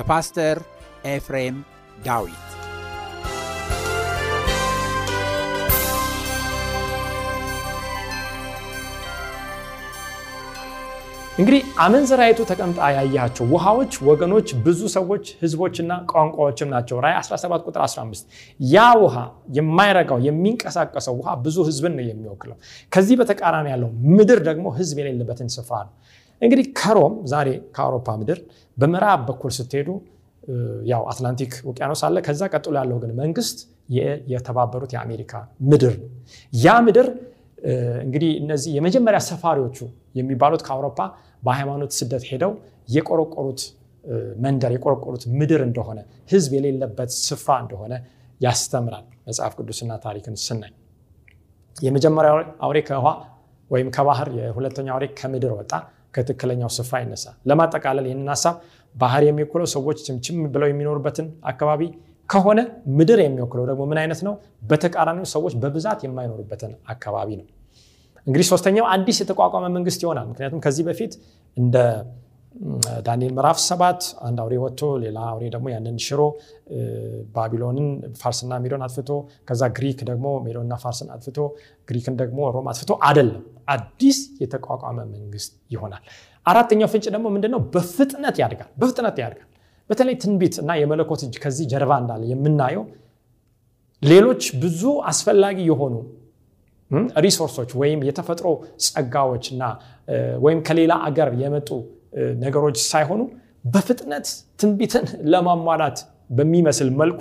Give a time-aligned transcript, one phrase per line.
[0.00, 0.58] በፓስተር
[1.06, 1.56] ኤፍሬም
[2.04, 2.46] ዳዊት
[11.34, 18.24] እንግዲህ አመንዝራይቱ ተቀምጣ ያያቸው ውሃዎች ወገኖች፣ ብዙ ሰዎች፣ ህዝቦችና ቋንቋዎችም ናቸው። ራእይ 17 ቁጥር 15
[18.60, 19.16] ያ ውሃ
[19.56, 22.56] የማይረጋው የሚንቀሳቀሰው ውሃ ብዙ ህዝብን ነው የሚወክለው።
[22.92, 25.94] ከዚህ በተቃራኒ ያለው ምድር ደግሞ ህዝብ የሌለበትን ስፍራ ነው።
[26.42, 28.38] እንግዲህ ከሮም ዛሬ ከአውሮፓ ምድር
[28.76, 29.88] በምዕራብ በኩል ስትሄዱ
[30.90, 33.58] ያው አትላንቲክ ውቅያኖስ አለ። ከዛ ቀጥሎ ያለው ግን መንግስት
[34.32, 35.32] የተባበሩት የአሜሪካ
[35.70, 36.08] ምድር ነው።
[36.52, 37.08] ያ ምድር
[38.04, 39.78] እንግዲህ እነዚህ የመጀመሪያ ሰፋሪዎቹ
[40.14, 40.98] የሚባሉት ከአውሮፓ
[41.42, 42.52] በሃይማኖት ስደት ሄደው
[42.88, 43.60] የቆረቆሩት
[44.44, 45.98] መንደር የቆረቆሩት ምድር እንደሆነ
[46.30, 47.92] ህዝብ የሌለበት ስፍራ እንደሆነ
[48.40, 50.72] ያስተምራል መጽሐፍ ቅዱስና ታሪክን ስናይ።
[51.76, 52.36] የመጀመሪያው
[52.66, 53.08] አውሬ ከውሃ
[53.70, 55.72] ወይም ከባህር፣ የሁለተኛው አውሬ ከምድር ወጣ፣
[56.14, 58.56] ከትክክለኛው ስፍራ ይነሳል። ለማጠቃለል ይህንን ሀሳብ
[58.94, 61.82] ባህር የሚወክለው ሰዎች ችምችም ብለው የሚኖሩበትን አካባቢ
[62.28, 62.60] ከሆነ
[62.98, 64.34] ምድር የሚወክለው ደግሞ ምን አይነት ነው?
[64.62, 67.46] በተቃራኒው ሰዎች በብዛት የማይኖሩበትን አካባቢ ነው።
[68.26, 71.12] እንግዲህ ሶስተኛው አዲስ የተቋቋመ መንግስት ይሆናል። ምክንያቱም ከዚህ በፊት
[71.56, 71.76] እንደ
[73.06, 76.20] ዳንኤል ምዕራፍ ሰባት አንድ አውሬ ወጥቶ ሌላ አውሬ ደግሞ ያንን ሽሮ
[77.34, 77.86] ባቢሎንን
[78.20, 79.10] ፋርስና ሜዶን አጥፍቶ
[79.48, 81.38] ከዛ ግሪክ ደግሞ ሜዶንና ፋርስን አጥፍቶ
[81.88, 83.44] ግሪክን ደግሞ ሮም አጥፍቶ አይደለም፣
[83.74, 86.02] አዲስ የተቋቋመ መንግስት ይሆናል።
[86.46, 87.60] አራተኛው ፍንጭ ደግሞ ምንድነው?
[87.74, 89.48] በፍጥነት ያድጋል። በፍጥነት ያድጋል።
[89.90, 92.84] በተለይ ትንቢት እና የመለኮት እጅ ከዚህ ጀርባ እንዳለ የምናየው
[94.02, 95.94] ሌሎች ብዙ አስፈላጊ የሆኑ
[97.24, 98.46] resourceኦች ወይም የተፈጥሮ
[98.84, 99.64] ጸጋዎች እና
[100.44, 101.68] ወይም ከሌላ አገር የመጡ
[102.42, 103.20] ነገሮች ሳይሆኑ
[103.66, 104.26] በፍጥነት
[104.60, 105.98] ትንቢትን ለማሟላት
[106.30, 107.20] በሚመስል መልኩ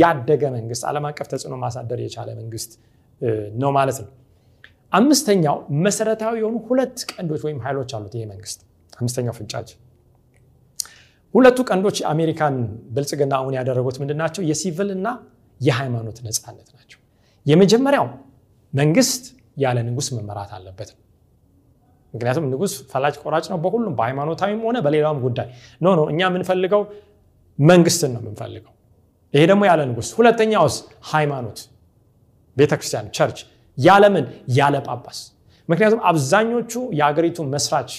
[0.00, 2.72] ያደገ መንግስት፣ ዓለም አቀፍ ተጽዕኖ ማሳደር የቻለ መንግስት
[3.60, 4.10] ነው ማለት ነው።
[4.92, 8.60] አምስተኛው መሰረታዊ የሆኑ ሁለት ቀንዶች ወይም ኃይሎች አሉት ይሄ መንግስት።
[8.98, 9.68] አምስተኛው ፍንጫች
[11.34, 12.54] ሁለቱ ቀንዶች የአሜሪካን
[12.94, 14.42] ብልጽግና አሁን ያደረጉት ምንድን ናቸው?
[14.50, 15.08] የሲቪል እና
[15.60, 16.98] የሃይማኖት ነፃነት ናቸው።
[17.46, 18.06] የመጀመሪያው
[18.72, 19.22] መንግስት
[19.56, 21.00] ያለ ንጉስ መመራት አለበት ነው።
[22.14, 25.48] ምክንያቱም ንጉስ ፈላጭ ቆራጭ ነው በሁሉም በሃይማኖታዊም ሆነ በሌላውም ጉዳይ
[25.80, 26.82] no no እኛ የምንፈልገው
[27.58, 28.72] መንግስትን ነው የምንፈልገው።
[29.34, 30.76] ይሄ ደግሞ ያለ ንጉስ። ሁለተኛውስ
[31.10, 31.58] ሃይማኖት
[32.56, 33.38] ቤተክርስቲያን church
[33.78, 34.24] ያለምን
[34.56, 35.18] ያለ ጳጳስ።
[35.68, 37.90] ምክንያቱም አብዛኞቹ የአገሪቱ መስራች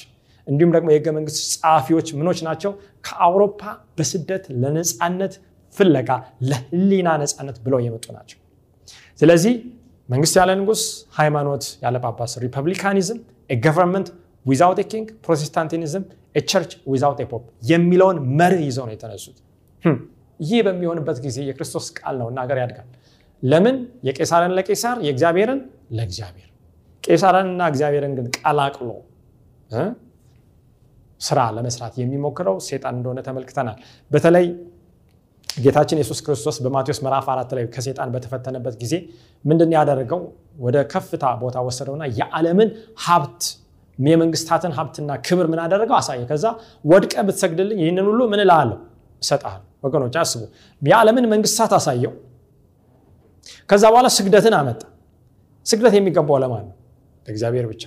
[0.47, 2.71] እንዲሁም ደግሞ የህገ መንግስት ጸሐፊዎች ምኖች ናቸው
[3.05, 3.61] ከአውሮፓ
[3.97, 5.33] በስደት ለነፃነት
[5.75, 6.09] ፍለጋ
[6.49, 8.37] ለህሊና ነፃነት ብለው የመጡ ናቸው።
[9.21, 9.53] ስለዚህ
[10.09, 10.81] መንግስት ያለ ንጉስ፣
[11.17, 13.19] ሃይማኖት ያለ ጳጳስ፣ republicanism
[13.59, 14.07] government
[14.45, 16.03] without king፣ Protestantism
[16.47, 19.37] church without pope የሚለውን መርህ ይዘው ነው የተነሱት።
[20.39, 22.87] ይህ በሚሆንበት ጊዜ የክርስቶስ ቃል ነው እና ሀገር ያድጋል።
[23.43, 23.75] ለምን?
[24.07, 25.59] የቄሳርን ለቄሳር የእግዚአብሔርን
[25.91, 26.47] ለእግዚአብሔር።
[27.03, 28.89] ቄሳርንና እግዚአብሔርን ግን ቀላቅሎ
[31.21, 33.77] ስራ ለመስራት የሚሞክረው ሴጣን እንደሆነ ተመልክተናል።
[34.11, 34.45] በተለይ
[35.57, 38.93] ጌታችን ኢየሱስ ክርስቶስ በማቴዎስ ምዕራፍ አራት ላይ ከሴጣን በተፈተነበት ጊዜ
[39.45, 40.21] ምንድን ያደረገው?
[40.59, 42.69] ወደ ከፍታ ቦታ ወሰደውና የዓለምን
[43.05, 43.41] ሀብት
[43.97, 45.95] የመንግስታትን ሀብትና ክብር ምን አደረገው?
[45.99, 46.45] አሳየ። ከዛ
[46.85, 48.77] ወድቀ ብትሰግድልኝ ይህንን ሁሉ ምን እልሃለሁ?
[49.21, 50.41] እሰጥሃለሁ። ወገኖች አስቡ
[50.81, 52.13] የዓለምን መንግስታት አሳየው።
[53.69, 54.81] ከዛ በኋላ ስግደትን አመጣ።
[55.65, 56.75] ስግደት የሚገባው ለማን ነው?
[57.25, 57.83] ለእግዚአብሔር ብቻ።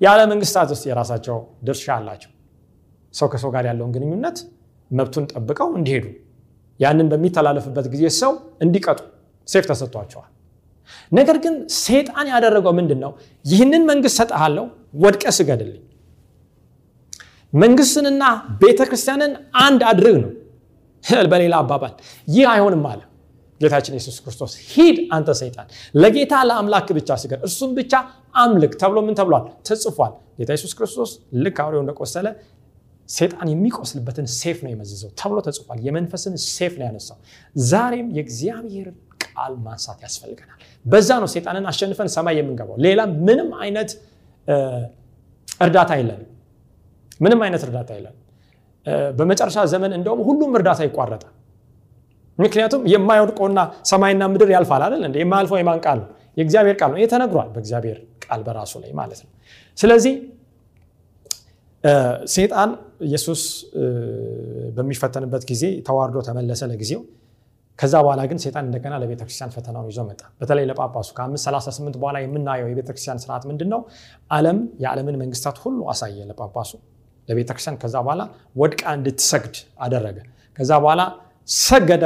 [0.00, 2.30] የዓለ መንግስታት ውስጥ የራሳቸው ድርሻ አላቸው።
[3.14, 4.38] ሰው ከሰው ጋር ያለውን ግንኙነት
[4.90, 6.06] መብቱን ጠብቀው እንዲሄዱ
[6.80, 8.32] ያንን በሚተላለፍበት ጊዜ ሰው
[8.64, 8.98] እንዲቀጡ
[9.48, 10.30] ሴፍ ተሰጥቷቸዋል።
[11.12, 13.12] ነገር ግን ሴጣን ያደረገው ምንድን ነው
[13.44, 14.66] ይህንን መንግስት ሰጠሃለው
[15.02, 15.82] ወድቀ ስገድልኝ።
[17.52, 18.22] መንግስትንና
[18.62, 19.32] ቤተ ክርስቲያንን
[19.62, 20.32] አንድ አድርግ ነው
[21.32, 21.92] በሌላ አባባል።
[22.28, 23.00] ይህ አይሆንም አለ
[23.60, 27.92] ጌታችን ኢየሱስ ክርስቶስ። ሂድ አንተ ሰይጣን ለጌታ ለአምላክ ብቻ ስገድ እርሱም ብቻ
[28.34, 29.44] አምልክ ተብሎ ምን ተብሏል?
[29.66, 31.10] ተጽፏል። ጌታ ኢየሱስ ክርስቶስ
[31.44, 32.26] ልክ አውሬው እንደቆሰለ
[33.08, 37.18] ሴጣን የሚቆስልበትን ሰይፍ ነው የመዘዘው ተብሎ ተጽፏል። የመንፈስን ሰይፍ ነው ያነሳው።
[37.66, 43.90] ዛሬም የእግዚአብሔርን ቃል ማንሳት ያስፈልገናል። በዛ ነው ሴጣንን አሸንፈን ሰማይ የምንገባው። ሌላ ምንም አይነት
[45.60, 46.30] እርዳታ የለንም።
[47.20, 48.22] ምንም አይነት እርዳታ የለንም።
[49.18, 51.32] በመጨረሻ ዘመን እንደውም ሁሉም እርዳታ ይቋረጣል።
[52.38, 53.60] ምክንያቱም የማይወድቀውና
[53.90, 56.08] ሰማይና ምድር ያልፋል አይደል የማያልፈው የማን ቃል ነው?
[56.36, 59.30] የእግዚአብሔር ቃል ነው። ተነግሯል በእግዚአብሔር ቃል በራሱ ላይ ማለት ነው።
[59.78, 60.14] ስለዚህ
[62.32, 62.70] ሴጣን
[63.02, 63.42] ኢየሱስ
[64.76, 67.00] በሚፈተንበት ጊዜ ተዋርዶ ተመለሰ ለጊዜው።
[67.78, 73.18] ከዛ በኋላ ግን ሴጣን እንደገና ለቤተክርስቲያን ፈተናውን ይዞ መጣ። በተለይ ለጳጳሱ ከ538 በኋላ የምናየው የቤተክርስቲያን
[73.24, 73.80] ስርዓት ምንድን ነው
[74.30, 76.72] አለም የዓለምን መንግስታት ሁሉ አሳየ ለጳጳሱ።
[77.28, 78.22] ለቤተክርስቲያን ከዛ በኋላ
[78.56, 80.18] ወድቃ እንድትሰግድ አደረገ።
[80.58, 81.02] ከዛ በኋላ
[81.48, 82.04] ሰገደ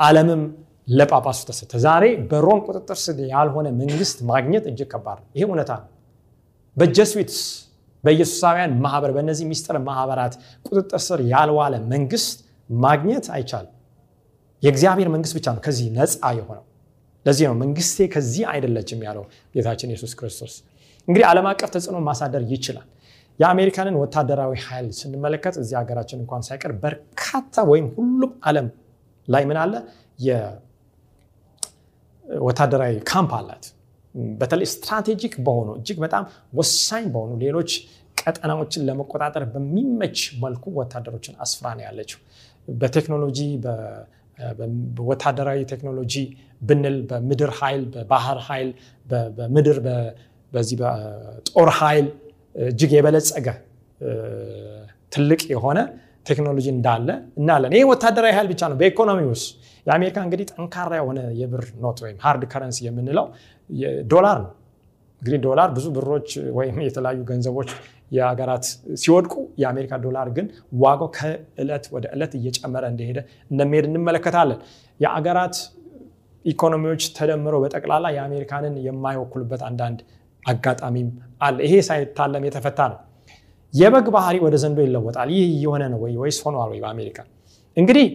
[0.00, 0.42] አለምም
[0.88, 5.88] ለጳጳሱ ተሰተ ዛሬ በሮም ቁጥጥር ስር ያልሆነ መንግስት ማግኘት እጅግ ከባድ ነው። ይሄ እውነታ ነው።
[6.76, 7.40] በጀስዊትስ
[8.04, 10.34] በኢየሱሳውያን ማህበር በእነዚህ ሚስጥር ማህበራት
[10.66, 12.36] ቁጥጥር ስር ያልዋለ መንግስት
[12.70, 13.74] ማግኘት አይቻልም።
[14.62, 16.64] የእግዚአብሔር መንግስት ብቻ ነው ከዚህ ነፃ የሆነው።
[17.26, 19.24] ለዚህ ነው መንግስቴ ከዚህ አይደለችም ያለው
[19.54, 20.54] ጌታችን ኢየሱስ ክርስቶስ።
[21.08, 22.86] እንግዲህ ዓለም አቀፍ ተጽዕኖ ማሳደር ይችላል።
[23.40, 28.66] የአሜሪካንን ወታደራዊ ኃይል ስንመለከት እዚህ ሀገራችን እንኳን ሳይቀር በርካታ ወይም ሁሉም ዓለም
[29.28, 29.72] ላይ ምን አለ?
[32.24, 33.64] የወታደራዊ ካምፕ አላት
[34.34, 37.72] በተለይ strategic በሆኑ እጅግ በጣም ወሳኝ በሆኑ ሌሎች
[38.16, 42.18] ቀጠናዎችን ለመቆጣጠር በሚመች መልኩ ወታደሮችን አስፍራ ነው ያለችው።
[42.68, 43.38] በቴክኖሎጂ
[44.98, 46.14] በወታደራዊ ቴክኖሎጂ
[46.62, 48.70] ብንል በምድር ኃይል በባህር ኃይል
[49.38, 49.78] በምድር
[50.52, 52.06] በዚህ በጦር ኃይል
[52.54, 53.48] እጅግ የበለጸገ
[55.12, 55.78] ትልቅ የሆነ
[56.26, 57.08] ቴክኖሎጂ እንዳለ
[57.40, 59.48] እናለን ይህ ወታደራዊ ኃይል ብቻ ነው። በኢኮኖሚ ውስጥ
[59.86, 63.26] የአሜሪካ እንግዲህ ጠንካራ የሆነ የብር ኖት ወይም ሃርድ ከረንሲ የምንለው
[64.12, 64.50] ዶላር ነው።
[65.22, 66.28] እንግዲህ ዶላር ብዙ ብሮች
[66.58, 67.70] ወይም የተለያዩ ገንዘቦች
[68.12, 68.64] የሀገራት
[69.02, 69.32] ሲወድቁ
[69.62, 70.46] የአሜሪካ ዶላር ግን
[70.80, 73.18] ዋጋው ከእለት ወደ እለት እየጨመረ እንደሄደ
[73.50, 74.58] እንደሚሄድ እንመለከታለን።
[75.00, 75.56] የአገራት
[76.44, 79.98] ኢኮኖሚዎች ተደምረው በጠቅላላ የአሜሪካንን የማይወክሉበት አንዳንድ
[80.42, 81.08] አጋጣሚም
[81.40, 82.98] አለ። ይሄ ሳይታለም የተፈታ ነው።
[83.74, 86.14] የበግ ባህሪ ወደ ዘንዶ ይለወጣል። ይህ እየሆነ ነው ወይ?
[86.22, 87.18] ወይስ ሆኗል ወይ በአሜሪካ?
[87.76, 88.06] እንግዲህ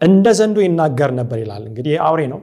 [0.00, 2.40] እንደ ዘንዶ ይናገር ነበር ይላል። እንግዲህ አውሬ ነው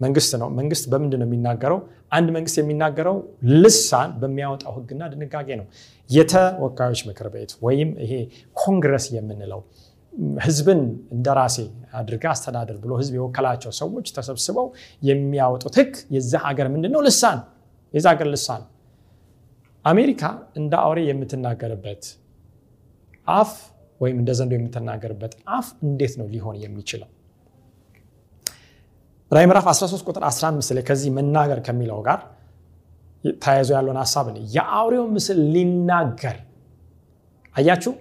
[0.00, 1.78] መንግስት ነው። መንግስት በምንድን ነው የሚናገረው?
[2.12, 3.16] አንድ መንግስት የሚናገረው
[3.62, 5.66] ልሳን በሚያወጣው ህግና ድንጋጌ ነው።
[6.10, 8.12] የተወካዮች ምክር ቤት ወይም ይሄ
[8.56, 9.60] ኮንግረስ የምንለው
[10.44, 10.80] ህዝብን
[11.14, 11.56] እንደራሴ
[11.98, 14.66] አድርጋ አስተዳደር ብሎ ህዝብ የወከላቸው ሰዎች ተሰብስበው
[15.02, 17.40] የሚያወጡት ህግ የዛ ሀገር ምንድን ነው ልሳን
[17.94, 18.62] የዛ ሀገር ልሳን።
[19.84, 20.22] አሜሪካ
[20.60, 22.04] እንደ አውሬ የምትናገርበት
[23.32, 23.52] አፍ
[24.00, 27.08] ወይም እንደ ዘንዶ የምትናገርበት አፍ እንዴት ነው ሊሆን የሚችለው
[29.30, 32.18] ራይ ምዕራፍ 13 ቁጥር 15 ላይ ከዚህ መናገር ከሚለው ጋር
[33.40, 36.36] ተያይዞ ያለውን ሀሳብ የአውሬው ምስል ሊናገር።
[37.56, 37.92] አያችሁ?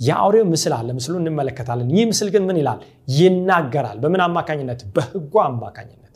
[0.00, 2.80] የአውሬው ምስል አለ። ምስሉ እንመለከታለን። ይህ ምስል ግን ምን ይላል?
[3.12, 4.80] ይናገራል። በምን አማካኝነት?
[4.94, 6.14] በህጉ አማካኝነት።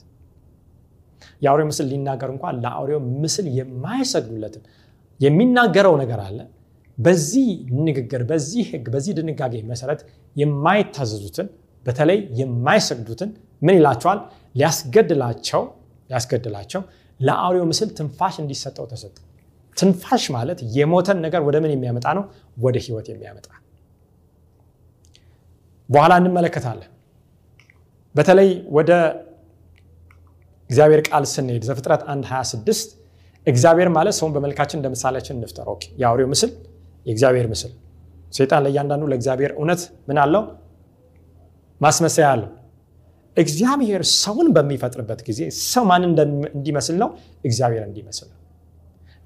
[1.42, 4.64] የአውሬው ምስል ሊናገር እንኳን ለአውሬው ምስል የማይሰግዱለትን
[5.20, 6.38] የሚናገረው ነገር አለ።
[6.98, 7.48] በዚህ
[7.86, 10.00] ንግግር በዚህ ህግ በዚህ ድንጋጌ መሰረት
[10.36, 11.46] የማይታዘዙትን
[11.86, 13.30] በተለይ የማይሰግዱትን
[13.62, 14.18] ምን ይላቸዋል
[14.54, 15.62] ሊያስገድላቸው
[16.10, 16.82] ሊያስገድላቸው
[17.20, 19.16] ለአውሬው ምስል ትንፋሽ እንዲሰጠው ተሰጠ።
[19.76, 22.24] ትንፋሽ ማለት የሞተን ነገር ወደ ምን የሚያመጣ ነው?
[22.56, 23.46] ወደ ህይወት የሚያመጣ።
[25.88, 26.90] በኋላ እንመለከታለን።
[28.14, 28.90] በተለይ ወደ
[30.70, 32.92] እግዚአብሔር ቃል ስንሄድ ዘፍጥረት 1 26
[33.46, 35.68] እግዚአብሔር ማለት ሰውን በመልካችን እንደ ምሳሌያችን እንፍጠር።
[36.00, 36.50] የአውሬው ምስል
[37.06, 37.72] የእግዚአብሔር ምስል።
[38.32, 40.42] ሴጣን ለእያንዳንዱ ለእግዚአብሔር እውነት ምን አለው?
[41.80, 42.50] ማስመሰያ አለው
[43.36, 46.02] እግዚአብሔር ሰውን በሚፈጥርበት ጊዜ ሰው ማን
[46.54, 47.10] እንዲመስል ነው
[47.44, 48.38] እግዚአብሔር እንዲመስል ነው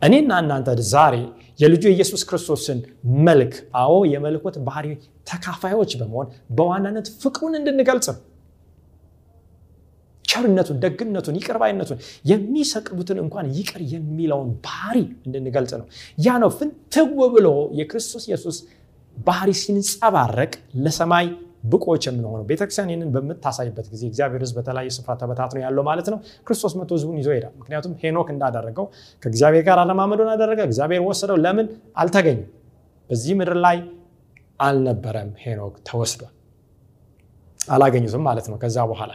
[0.03, 1.15] እኔና እናንተ ዛሬ
[1.61, 2.79] የልጁ የኢየሱስ ክርስቶስን
[3.27, 4.89] መልክ አዎ የመለኮት ባህሪ
[5.31, 8.09] ተካፋዮች በመሆን በዋናነት ፍቅሩን እንድንገልጽ
[10.25, 11.99] ቸርነቱን፣ ደግነቱን፣ ይቅርባይነቱን
[12.31, 14.97] የሚሰቅሉትን እንኳን ይቅር የሚለውን ባህሪ
[15.27, 15.87] እንድንገልጽ ነው።
[16.19, 17.49] ያ ነው ፍንትው ብሎ
[17.79, 18.57] የክርስቶስ ኢየሱስ
[19.17, 20.53] ባህሪ ሲንጸባረቅ
[20.85, 21.27] ለሰማይ
[21.67, 26.75] ብቆች የምንሆነው። ቤተክርስቲያን ይህንን በምታሳይበት ጊዜ እግዚአብሔር ሕዝብ በተለያየ ስፍራ ተበታትኖ ያለው ማለት ነው። ክርስቶስ
[26.79, 28.87] መቶ ሕዝቡን ይዞ ይሄዳል። ምክንያቱም ሄኖክ እንዳደረገው
[29.23, 32.49] ከእግዚአብሔር ጋር አለማመዱን አደረገ። እግዚአብሔር ወሰደው። ለምን አልተገኘም?
[33.11, 33.79] በዚህ ምድር ላይ
[34.61, 36.33] አልነበረም። ሄኖክ ተወስዷል።
[37.69, 39.13] አላገኙትም ማለት ነው። ከዛ በኋላ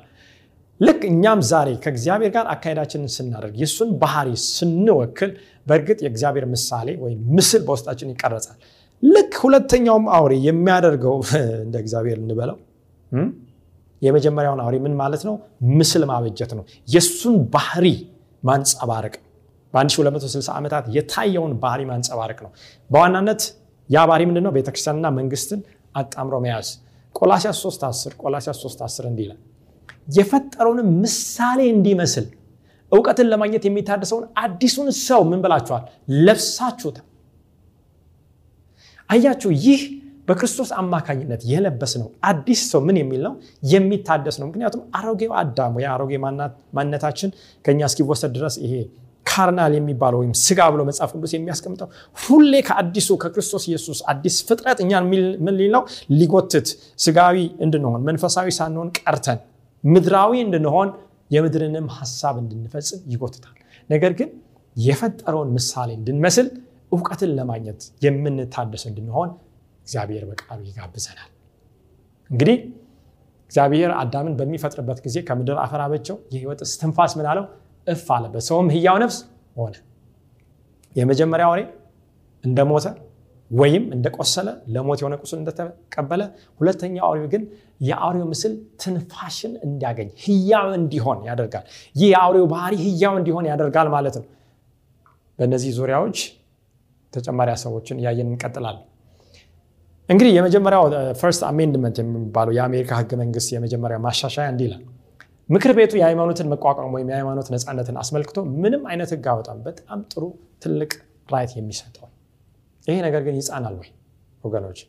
[0.80, 5.32] ልክ እኛም ዛሬ ከእግዚአብሔር ጋር አካሄዳችንን ስናደርግ የእሱን ባህሪ ስንወክል
[5.68, 8.58] በእርግጥ የእግዚአብሔር ምሳሌ ወይም ምስል በውስጣችን ይቀረጻል።
[9.04, 11.16] ልክ ሁለተኛውም አውሬ የሚያደርገው
[11.66, 12.58] እንደ እግዚአብሔር እንበለው
[14.02, 15.36] የመጀመሪያውን አውሬ ምን ማለት ነው?
[15.78, 17.86] ምስል ማበጀት ነው። የእሱን ባህሪ
[18.44, 19.16] ማንጸባረቅ
[19.74, 22.52] በ1260 ዓመታት የታየውን ባህሪ ማንጸባረቅ ነው።
[22.90, 23.42] በዋናነት
[23.90, 24.52] ያ ባህሪ ምንድነው?
[24.58, 25.60] ቤተክርስቲያንና መንግስትን
[25.96, 26.70] አጣምሮ መያዝ።
[27.16, 29.40] ቆላሲያስ 310 ቆላሲያስ 310 እንዲህ ይላል
[30.08, 32.26] የፈጠረውንም ምሳሌ እንዲመስል
[32.92, 35.84] እውቀትን ለማግኘት የሚታደሰውን አዲሱን ሰው ምን ብላችኋል?
[36.26, 37.06] ለብሳችሁታል።
[39.12, 39.82] አያችሁ፣ ይህ
[40.28, 43.34] በክርስቶስ አማካኝነት የለበስ ነው አዲስ ሰው ምን የሚል ነው?
[43.72, 46.12] የሚታደስ ነው። ምክንያቱም አሮጌው አዳም ወይ አሮጌ
[46.76, 47.30] ማንነታችን
[47.66, 48.74] ከኛ እስኪወሰድ ድረስ ይሄ
[49.26, 51.88] ካርናል የሚባለው ወይም ስጋ ብሎ መጽሐፍ ቅዱስ የሚያስቀምጠው
[52.18, 55.06] ሁሌ ከአዲሱ ከክርስቶስ ኢየሱስ አዲስ ፍጥረት እኛን
[55.46, 55.84] ምን ሊል ነው?
[56.20, 56.68] ሊጎትት
[57.00, 59.40] ስጋዊ እንድንሆን መንፈሳዊ ሳንሆን ቀርተን
[59.84, 60.90] ምድራዊ እንድንሆን
[61.32, 63.56] የምድርንም ሀሳብ እንድንፈጽም ይጎትታል።
[63.90, 64.30] ነገር ግን
[64.76, 66.48] የፈጠረውን ምሳሌ እንድንመስል
[66.92, 69.30] እውቀትን ለማግኘት የምንታደስ እንድንሆን
[69.86, 71.30] እግዚአብሔር በቃሉ ይጋብዘናል።
[72.30, 72.58] እንግዲህ
[73.52, 77.46] እግዚአብሔር አዳምን በሚፈጥርበት ጊዜ ከምድር አፈር አበጀው፣ የህይወት እስትንፋስ ምን አለው?
[77.88, 79.18] እፍ አለበት፣ ሰውም ህያው ነፍስ
[79.58, 79.76] ሆነ።
[80.96, 81.62] የመጀመሪያ አውሬ
[82.44, 82.86] እንደሞተ
[83.52, 86.22] ወይም እንደቆሰለ ለሞት የሆነ ቁስል እንደተቀበለ፣
[86.60, 87.42] ሁለተኛው አውሬው ግን
[87.82, 94.26] የአውሬው ምስል ትንፋሽን እንዲያገኝ ህያው እንዲሆን ያደርጋል። ይህ የአውሬው ባህሪ ህያው እንዲሆን ያደርጋል ማለት ነው።
[95.40, 96.18] በእነዚህ ዙሪያዎች
[97.14, 98.86] ተጨማሪ ሀሳቦችን እያየን እንቀጥላለን።
[100.10, 100.84] እንግዲህ የመጀመሪያው
[101.20, 104.84] First Amendment የሚባለው የአሜሪካ ህገ መንግስት የመጀመሪያ ማሻሻያ እንዲህ ይላል።
[105.50, 110.24] ምክር ቤቱ የሃይማኖትን መቋቋም ወይም የሃይማኖት ነፃነትን አስመልክቶ ምንም አይነት ህግ አያወጣም። በጣም ጥሩ
[110.64, 110.92] ትልቅ
[111.30, 112.08] right የሚሰጠው
[112.88, 113.90] ይሄ ነገር ግን ይጻናል ወይ
[114.44, 114.80] ወገኖች?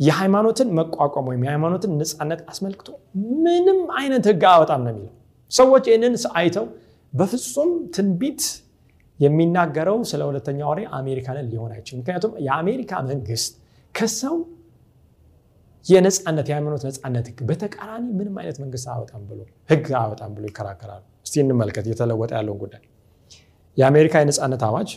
[0.00, 2.88] የሃይማኖትን መቋቋም ወይም የሃይማኖትን ነፃነት አስመልክቶ
[3.42, 5.12] ምንም አይነት ህግ አወጣም ነው የሚለው።
[5.52, 6.66] ሰዎች ይህንን አይተው
[7.12, 8.42] በፍጹም ትንቢት
[9.20, 13.52] የሚናገረው ስለ ሁለተኛው አውሬ አሜሪካንን ሊሆን አይችልም። ምክንያቱም የአሜሪካ መንግስት
[13.94, 14.36] ከሰው
[15.86, 19.40] የነፃነት የሃይማኖት ነፃነት ህግ በተቃራኒ ምንም አይነት መንግስት አወጣም ብሎ
[19.70, 22.82] ህግ አወጣም ብሎ ይከራከራሉ። እስቲ እንመልከት እየተለወጠ ያለውን ጉዳይ።
[23.76, 24.90] የአሜሪካ የነፃነት አዋጅ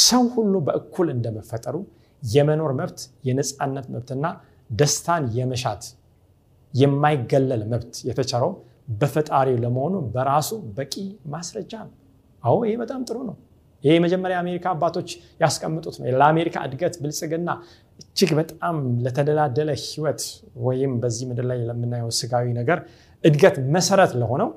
[0.00, 1.76] ሰው ሁሉ በእኩል እንደመፈጠሩ
[2.22, 4.26] የመኖር መብት፣ የነፃነት መብትና
[4.70, 5.84] ደስታን የመሻት
[6.74, 8.52] የማይገለል መብት የተቸረው
[9.00, 10.94] በፈጣሪው ለመሆኑ በራሱ በቂ
[11.32, 11.94] ማስረጃ ነው።
[12.42, 13.36] አዎ ይሄ በጣም ጥሩ ነው።
[13.84, 15.08] ይሄ የመጀመሪያ የአሜሪካ አባቶች
[15.40, 17.50] ያስቀምጡት ነው። ለአሜሪካ እድገት፣ ብልጽግና
[18.02, 20.22] እጅግ በጣም ለተደላደለ ህይወት
[20.66, 22.78] ወይም በዚህ ምድር ላይ ለምናየው ስጋዊ ነገር
[23.24, 24.50] እድገት መሰረት ለሆነው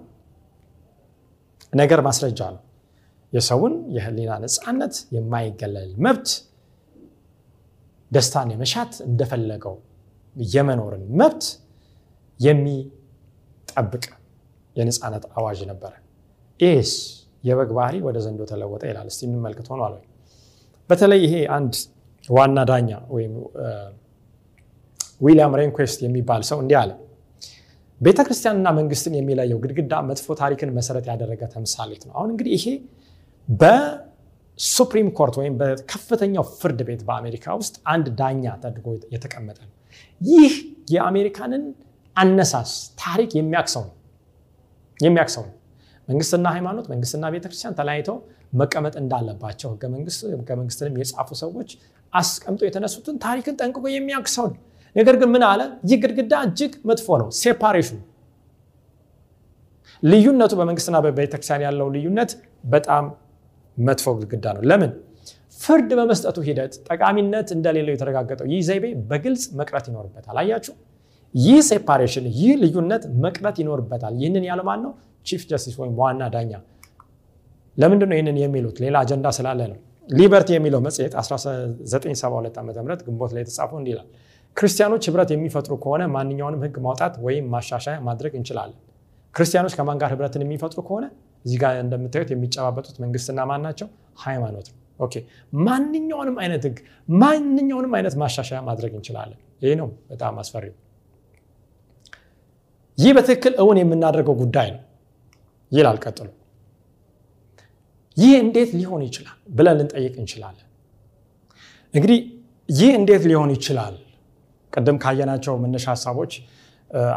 [1.74, 2.62] ነገር ማስረጃ ነው።
[3.34, 6.30] የሰውን የህሊና ነፃነት፣ የማይገሰስ መብት፣
[8.12, 9.76] ደስታን የመሻት እንደፈለገው
[10.36, 11.44] የመኖርን መብት
[12.40, 14.06] የሚጠብቅ
[14.76, 15.94] የነፃነት አዋጅ ነበረ።
[16.60, 16.92] ይህስ
[17.46, 20.04] የበግ ባህሪ ወደ ዘንዶ ተለወጠ ይላል። እስቲ እንመልከት ሆኗል ወይ?
[20.90, 21.74] በተለይ ይሄ አንድ
[22.30, 23.34] ዋና ዳኛ ወይም
[25.22, 26.92] ዊሊያም ሬንኩዌስት የሚባል ሰው እንዲህ አለ።
[28.02, 32.66] ቤተክርስቲያንና መንግስትን የሚለየው ግድግዳ መጥፎ ታሪክን መሰረት ያደረገ ተምሳሌት ነው። አሁን እንግዲህ ይሄ
[33.48, 39.74] በሱፕሪም ኮርት ወይም በከፍተኛው ፍርድ ቤት በአሜሪካ ውስጥ አንድ ዳኛ ተደርጎ የተቀመጠ ነው።
[40.22, 40.54] ይህ
[40.96, 41.64] የአሜሪካንን
[42.16, 42.72] አነሳስ
[43.04, 43.84] ታሪክ የሚያክሰው
[45.48, 45.54] ነው።
[46.08, 48.18] መንግስትና ሃይማኖት፣ መንግስትና ቤተክርስቲያን ተለያይተው
[48.54, 49.84] መቀመጥ እንዳለባቸው ህገ
[50.56, 51.70] መንግስትንም የጻፉ ሰዎች
[52.14, 54.58] አስቀምጦ የተነሱትን ታሪክን ጠንቅቆ የሚያክሰው ነው።
[54.96, 55.62] ነገር ግን ምን አለ?
[55.90, 57.98] ይህ ግድግዳ እጅግ መጥፎ ነው። separation ኑ
[60.04, 62.32] ልዩነቱ በመንግስትና በቤተክርስቲያን ያለው ልዩነት
[62.66, 63.06] በጣም
[63.78, 64.92] መጥፎ ግድግዳ ነው። ለምን?
[65.60, 70.74] ፍርድ በመስጠቱ ሂደት ጠቃሚነት እንደሌለው የተረጋገጠው ይህ ዘይቤ በግልጽ መቅረት ይኖርበታል። አያችሁ፣
[71.36, 74.92] ይህ separation፣ ይህ ልዩነት መቅረት ይኖርበታል። ይህንን ያለው ማነው?
[75.26, 76.54] Chief Justice ወይም ዋና ዳኛ።
[77.78, 78.78] ለምንድን ነው ይህንን የሚሉት?
[78.84, 79.80] ሌላ አጀንዳ ስላለ ነው።
[80.10, 82.70] Liberty የሚለው መጽሔት 1972 ዓ ም
[83.08, 84.08] ግንቦት ላይ የተጻፈው እንዲህ ይላል።
[84.58, 88.78] ክርስቲያኖች ህብረት የሚፈጥሩ ከሆነ ማንኛውንም ህግ ማውጣት ወይም ማሻሻያ ማድረግ እንችላለን።
[89.36, 91.06] ክርስቲያኖች ከማን ጋር ህብረትን የሚፈጥሩ ከሆነ
[91.46, 93.88] እዚህ ጋር እንደምታዩት የሚጨባበጡት መንግስትና ማን ናቸው?
[94.20, 95.14] ሃይማኖት ነው። okay
[95.66, 96.78] ማንኛውንም አይነት ህግ
[97.18, 100.66] ማንኛውንም አይነት ማሻሻያ ማድረግ እንችላለን። ይህ ነው በጣም አስፈሪ።
[102.98, 104.82] ይህ በትክክል እውን የምናደርገው ጉዳይ ነው
[105.72, 106.28] ይላል ቀጥሎ።
[108.18, 110.68] ይህ እንዴት ሊሆን ይችላል ብለን ልንጠይቅ እንችላለን።
[111.94, 112.20] እንግዲህ
[112.70, 113.96] ይህ እንዴት ሊሆን ይችላል?
[114.74, 116.32] ቅድም ካየናቸው መነሻ ሀሳቦች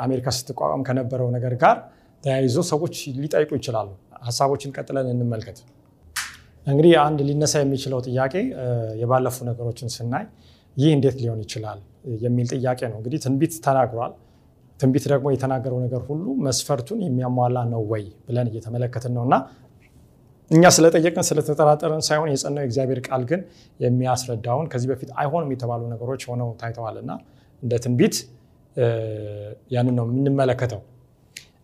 [0.03, 1.77] አሜሪካ ስትቋቋም ከነበረው ነገር ጋር
[2.25, 3.89] ተያይዞ ሰዎች ሊጠይቁ ይችላሉ።
[4.27, 5.59] ሀሳቦችን ቀጥለን እንመልከት።
[6.67, 8.35] እንግዲህ አንድ ሊነሳ የሚችለው ጥያቄ
[9.03, 10.25] የባለፉ ነገሮችን ስናይ
[10.77, 11.79] ይህ እንዴት ሊሆን ይችላል
[12.25, 14.13] የሚል ጥያቄ ነው። እንግዲህ ትንቢት ተናግሯል።
[14.81, 19.37] ትንቢት ደግሞ የተናገረው ነገር ሁሉ መስፈርቱን የሚያሟላ ነው ወይ ብለን እየተመለከትን ነው እና
[20.51, 23.41] እኛ ስለጠየቅን ስለተጠራጠረን ሳይሆን የጸናው የእግዚአብሔር ቃል ግን
[23.81, 27.11] የሚያስረዳውን ከዚህ በፊት አይሆንም የተባሉ ነገሮች ሆነው ታይተዋል እና
[27.63, 28.17] እንደ ትንቢት
[29.71, 30.81] ያንን ነው የምንመለከተው።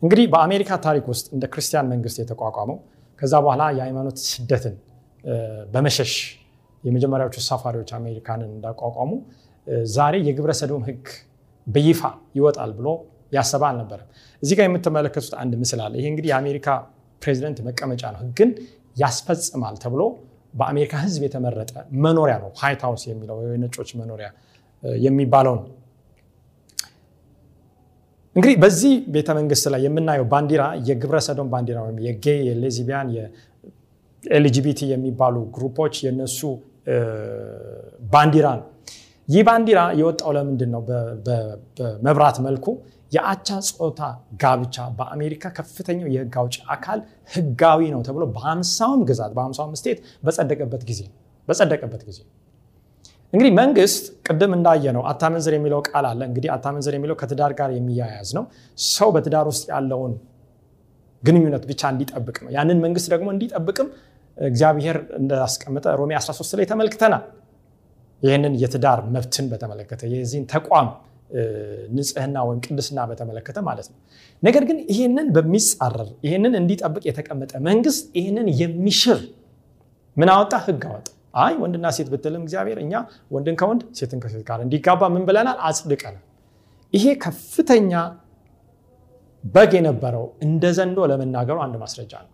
[0.03, 2.79] እንግዲህ በአሜሪካ ታሪክ ውስጥ እንደ ክርስቲያን መንግስት የተቋቋመው
[3.21, 4.75] ከዛ በኋላ የሃይማኖት ስደትን
[5.73, 6.13] በመሸሽ
[6.85, 9.11] የመጀመሪያዎቹ ሳፋሪዎች አሜሪካንን እንዳቋቋሙ
[9.93, 11.05] ዛሬ የግብረ ሰዶም ህግ
[11.67, 12.01] በይፋ
[12.37, 12.89] ይወጣል ብሎ
[13.33, 14.09] ያሰበ አልነበረም።
[14.43, 16.67] እዚህ ጋር የምትመለከቱት አንድ ምስል አለ። ይሄ እንግዲህ የአሜሪካ
[17.23, 18.51] ፕሬዚደንት መቀመጫ ነው። ህግን
[18.97, 20.03] ያስፈጽማል ተብሎ
[20.55, 21.73] በአሜሪካ ህዝብ የተመረጠ
[22.05, 24.29] መኖሪያ ነው። White House የሚለው የነጮች መኖሪያ
[25.01, 25.65] የሚባለው ነው።
[28.37, 33.09] እንግዲህ በዚህ ቤተ መንግስት ላይ የምናየው ባንዲራ የግብረ ሰዶም ባንዲራ ወይም የ gay የ lesbian
[33.17, 36.41] የ LGBT የሚባሉ groupኦች የነሱ
[38.13, 38.67] ባንዲራ ነው።
[39.29, 40.81] ይህ ባንዲራ የወጣው ለምንድን ነው?
[41.77, 42.67] በመብራት መልኩ
[43.13, 44.01] የአቻ ጾታ
[44.43, 47.01] ጋብቻ በአሜሪካ ከፍተኛው የህግ አውጪ አካል
[47.35, 51.01] ህጋዊ ነው ተብሎ በሀምሳውም ግዛት በሀምሳውም ስቴት በጸደቀበት ጊዜ
[51.49, 52.19] በጸደቀበት ጊዜ
[53.33, 58.29] እንግዲህ መንግስት ቅድም እንዳየ ነው አታመንዝር የሚለው ቃል አለ። እንግዲህ አታመንዝር የሚለው ከትዳር ጋር የሚያያዝ
[58.39, 58.45] ነው።
[58.79, 60.13] ሰው በትዳር ውስጥ ያለውን
[61.23, 63.89] ግንኙነት ብቻ እንዲጠብቅ ነው። ያንን መንግስት ደግሞ እንዲጠብቅም
[64.39, 67.25] እግዚአብሔር እንዳስቀመጠ ሮሜ 13 ላይ ተመልክተናል።
[68.23, 70.89] ይህንን የትዳር መብትን በተመለከተ የዚህን ተቋም
[71.95, 73.99] ንጽህና ወይም ቅድስና በተመለከተ ማለት ነው።
[74.43, 79.21] ነገር ግን ይህንን በሚጻረር ይህንን እንዲጠብቅ የተቀመጠ መንግስት ይህንን የሚሽር
[80.17, 80.55] ምን አወጣ?
[80.67, 82.93] ህግ አወጣ። አይ ወንድና ሴት ብትልም እግዚአብሔር እኛ
[83.35, 85.59] ወንድን ከወንድ ሴትን ከሴት ጋር እንዲጋባ ምን ብለናል?
[85.69, 86.23] አጽድቀናል።
[86.93, 87.93] ይሄ ከፍተኛ
[89.45, 92.31] በግ የነበረው እንደ ዘንዶ ለመናገሩ አንድ ማስረጃ ነው።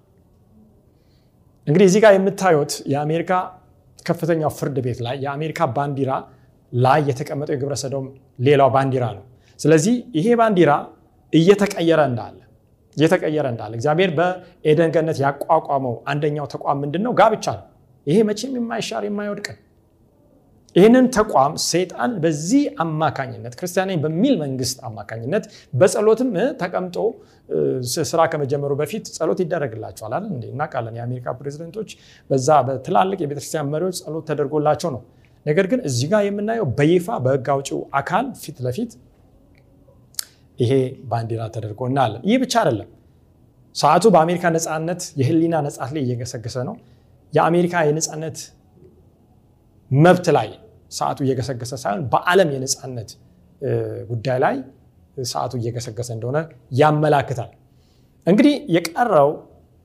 [1.67, 3.33] እንግዲህ እዚህ ጋር የምታዩት የአሜሪካ
[4.01, 6.13] ከፍተኛው ፍርድ ቤት ላይ የአሜሪካ ባንዲራ
[6.73, 8.07] ላይ የተቀመጠው የግብረ ሰዶም
[8.41, 9.25] ሌላው ባንዲራ ነው።
[9.61, 10.73] ስለዚህ ይሄ ባንዲራ
[11.33, 12.37] እየተቀየረ እንዳለ
[12.97, 14.93] እየተቀየረ እንዳለ እግዚአብሔር በኤደን
[15.25, 17.13] ያቋቋመው አንደኛው ተቋም ምንድን ነው?
[17.21, 17.67] ጋብቻ ነው።
[18.07, 19.47] ይሄ መቼም የማይሻር የማይወድቅ
[20.77, 26.29] ይህንን ተቋም ሰይጣን በዚህ አማካኝነት ክርስቲያናዊ በሚል መንግስት አማካኝነት በጸሎትም
[26.61, 26.97] ተቀምጦ
[28.05, 30.45] ስራ ከመጀመሩ በፊት ጸሎት ይደረግላቸዋል አይደል እንዴ?
[30.99, 31.91] የአሜሪካ ፕሬዚደንቶች
[32.31, 35.03] በዛ በትላልቅ የቤተክርስቲያን መሪዎች ጸሎት ተደርጎላቸው ነው።
[35.47, 38.91] ነገር ግን እዚህ ጋር የምናየው በይፋ በህግ አውጪው አካል ፊት ለፊት
[40.59, 40.73] ይሄ
[41.11, 42.89] ባንዲራ ተደርጎ እናያለን። ይህ ብቻ አይደለም።
[43.77, 46.75] ሰዓቱ በአሜሪካ ነፃነት የህሊና ነፃት ላይ እየገሰገሰ ነው።
[47.33, 48.39] የአሜሪካ የነፃነት
[49.91, 50.49] መብት ላይ
[50.91, 53.11] ሰዓቱ እየገሰገሰ ሳይሆን በዓለም የነፃነት
[54.11, 54.57] ጉዳይ ላይ
[55.31, 56.39] ሰዓቱ እየገሰገሰ እንደሆነ
[56.81, 57.51] ያመላክታል።
[58.27, 59.31] እንግዲህ የቀረው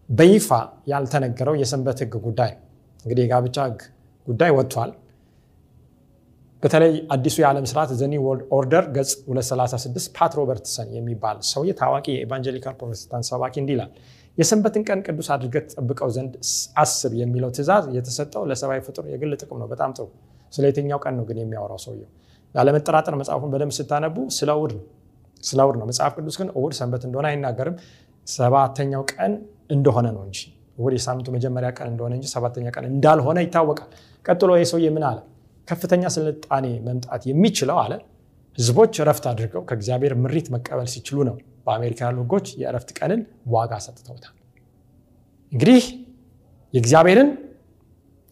[0.09, 0.49] በይፋ
[0.91, 2.51] ያልተነገረው የሰንበት ህግ ጉዳይ
[3.05, 3.79] እንግዲህ የጋብቻ ህግ
[4.27, 4.91] ጉዳይ ወጥቷል።
[6.63, 12.05] በተለይ አዲሱ የዓለም ስርዓት The New World Order ገጽ 236 ፓት ሮበርትሰን የሚባል ሰውዬ ታዋቂ
[12.13, 13.75] የ evangelical ፕሮቴስታንት ሰባኪ እንዲህ
[14.37, 16.33] የሰንበትን ቀን ቅዱስ አድርገህ ትጠብቀው ዘንድ
[16.81, 20.07] አስብ የሚለው ትእዛዝ የተሰጠው ለሰብአዊ ፍጡር የግል ጥቅም ነው። በጣም ጥሩ።
[20.53, 22.09] ስለ የትኛው ቀን ነው ግን የሚያወራው ሰውየው?
[22.55, 24.73] ያለመጠራጠር መጽሐፉን በደንብ ስታነቡ ስለ እሑድ
[25.79, 27.77] ነው። መጽሐፍ ቅዱስ ግን እሑድ ሰንበት እንደሆነ አይናገርም።
[28.27, 29.31] ሰባተኛው ቀን
[29.69, 30.39] እንደሆነ ነው እንጂ
[30.77, 33.89] እሑድ የሳምንቱ መጀመሪያ ቀን እንደሆነ እንጂ ሰባተኛ ቀን እንዳልሆነ ይታወቃል።
[34.25, 35.17] ቀጥሎ ይህ ሰውዬ ምን አለ?
[35.67, 37.93] ከፍተኛ ስልጣኔ መምጣት የሚችለው አለ
[38.57, 41.35] ህዝቦች እረፍት አድርገው ከእግዚአብሔር ምሪት መቀበል ሲችሉ ነው።
[41.65, 44.33] በአሜሪካ ህጎች የእረፍት ቀንን ዋጋ ሰጥተውታል።
[45.51, 45.83] እንግዲህ
[46.73, 47.29] የእግዚአብሔርን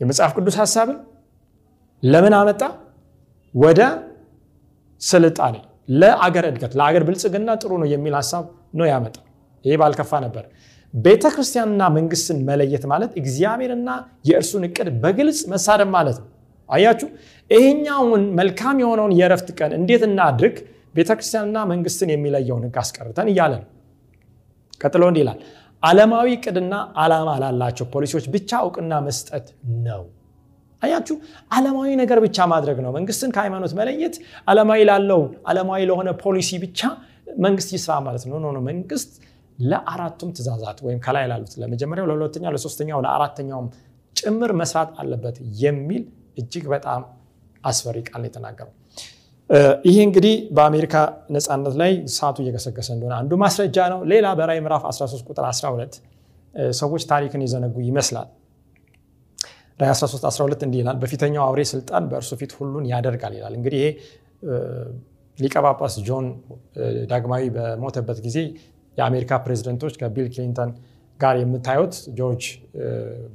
[0.01, 0.97] የመጽሐፍ ቅዱስ ሀሳብን
[2.03, 2.61] ለምን አመጣ?
[3.53, 3.81] ወደ
[5.01, 5.55] ስልጣኔ፣
[5.93, 8.43] ለአገር እድገት፣ ለአገር ብልጽግና ጥሩ ነው የሚል ሀሳብ
[8.79, 9.15] ነው ያመጣ።
[9.65, 10.43] ይሄ ባልከፋ ነበር።
[10.93, 13.89] ቤተ ክርስቲያንና መንግስትን መለየት ማለት እግዚአብሔርና
[14.27, 16.27] የእርሱን እቅድ በግልጽ መሳደብ ማለት ነው።
[16.69, 17.07] አያችሁ፣
[17.51, 20.55] ይሄኛውን መልካም የሆነውን የእረፍት ቀን እንዴት እናድርግ?
[20.95, 23.69] ቤተክርስቲያንና መንግስትን የሚለየውን ህግ አስቀርተን እያለ ነው።
[24.81, 25.39] ቀጥሎ እንዲህ ይላል፣
[25.83, 29.47] ዓለማዊ እቅድና ዓላማ ላላቸው ፖሊሲዎች ብቻ እውቅና መስጠት
[29.87, 30.03] ነው።
[30.81, 31.15] አያችሁ፣
[31.51, 34.15] ዓለማዊ ነገር ብቻ ማድረግ ነው። መንግስትን ከሃይማኖት መለየት
[34.51, 36.81] ዓለማዊ ላለው ዓለማዊ ለሆነ ፖሊሲ ብቻ
[37.37, 39.11] መንግስት ይስራ ማለት ነው። ኖ መንግስት
[39.59, 43.67] ለአራቱም ትእዛዛት ወይም ከላይ ላሉት ለመጀመሪያው፣ ለሁለተኛው፣ ለሶስተኛው፣ ለአራተኛውም
[44.15, 46.03] ጭምር መስራት አለበት የሚል
[46.37, 47.01] እጅግ በጣም
[47.63, 48.73] አስፈሪ ቃል የተናገረው።
[49.85, 50.95] ይህ እንግዲህ በአሜሪካ
[51.35, 55.97] ነፃነት ላይ ሰዓቱ እየገሰገሰ እንደሆነ አንዱ ማስረጃ ነው። ሌላ በራዕይ ምዕራፍ 13 ቁጥር 12
[56.79, 58.27] ሰዎች ታሪክን የዘነጉ ይመስላል።
[59.79, 63.89] ራዕይ 13 12 እንዲህ ይላል፣ በፊተኛው አውሬ ስልጣን በእርሱ ፊት ሁሉን ያደርጋል ይላል። እንግዲህ ይሄ
[65.37, 65.55] ሊቀ
[66.07, 66.25] ጆን
[67.11, 68.37] ዳግማዊ በሞተበት ጊዜ
[68.97, 70.71] የአሜሪካ ፕሬዚደንቶች ከቢል ክሊንተን
[71.19, 72.43] ጋር የምታዩት ጆርጅ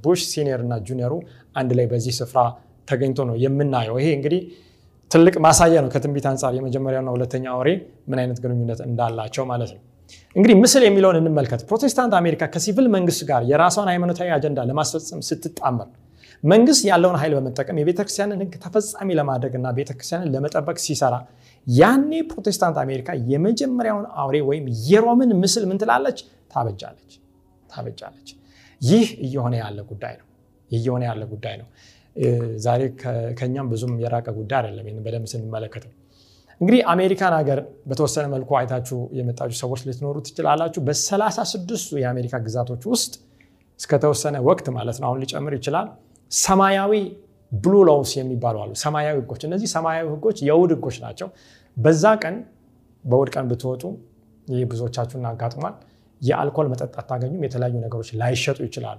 [0.04, 1.14] ቡሽ senior እና junior ኡ
[1.56, 2.40] አንድ ላይ በዚህ ስፍራ
[2.88, 4.40] ተገኝቶ ነው የምናየው። ይሄ እንግዲህ
[5.10, 7.68] ትልቅ ማሳያ ነው ከትንቢት አንጻር የመጀመሪያውና ሁለተኛ አውሬ
[8.10, 9.82] ምን አይነት ግንኙነት እንዳላቸው ማለት ነው።
[10.36, 15.88] እንግዲህ ምስል የሚለውን እንመልከት። ፕሮቴስታንት አሜሪካ ከሲቪል መንግስት ጋር የራሷን ሃይማኖታዊ አጀንዳ ለማስፈጸም ስትጣመር
[16.42, 21.14] መንግስት ያለውን ኃይል በመጠቀም የቤተክርስቲያንን ሕግ ተፈጻሚ ለማድረግ እና ቤተክርስቲያንን ለመጠበቅ ሲሰራ
[21.66, 26.18] ያኔ ፕሮቴስታንት አሜሪካ የመጀመሪያውን አውሬ ወይም የሮምን ምስል ምን ትላለች?
[26.52, 27.12] ታበጃለች
[27.70, 28.28] ታበጃለች።
[28.80, 30.26] ይህ እየሆነ ያለ ጉዳይ ነው
[30.70, 31.66] እየሆነ ያለ ጉዳይ ነው።
[32.58, 32.82] ዛሬ
[33.38, 35.92] ከኛም ብዙም የራቀ ጉዳይ አይደለም። ይህን በደንብ ስንመለከተው
[36.60, 43.12] እንግዲህ አሜሪካን ሀገር በተወሰነ መልኩ አይታችሁ የመጣችሁ ሰዎች ልትኖሩ ትችላላችሁ። በሰላሳ ስድስቱ የአሜሪካ ግዛቶች ውስጥ
[43.80, 45.88] እስከተወሰነ ወቅት ማለት ነው አሁን ሊጨምር ይችላል
[46.30, 46.92] ሰማያዊ
[47.52, 51.28] blue laws የሚባሉ አሉ። ሰማያዊ ህጎች። እነዚህ ሰማያዊ ህጎች የእሑድ ህጎች ናቸው።
[51.76, 52.34] በዛ ቀን
[53.04, 53.82] በእሑድ ቀን ብትወጡ
[54.46, 55.76] ይህ ብዙዎቻችሁን አጋጥሟል።
[56.20, 58.98] የአልኮል መጠጥ አታገኙም። የተለያዩ ነገሮች ላይሸጡ ይችላሉ።